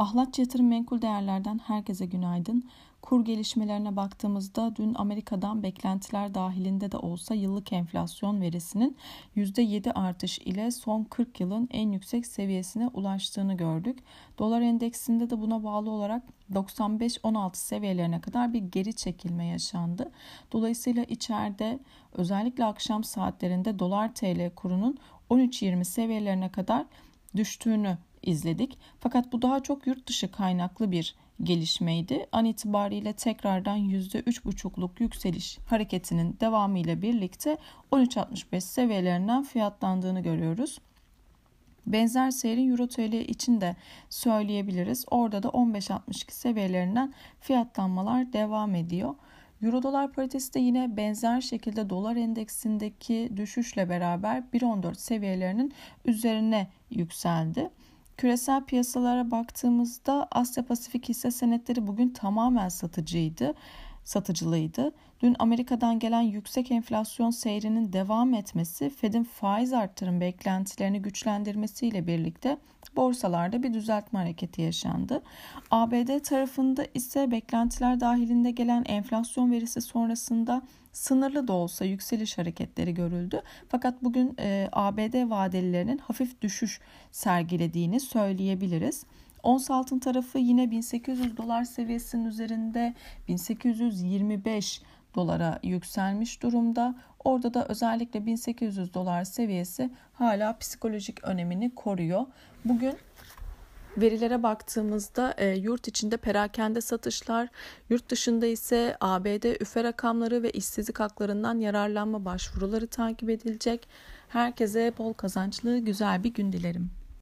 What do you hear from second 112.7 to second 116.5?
takip edilecek. Herkese bol kazançlı güzel bir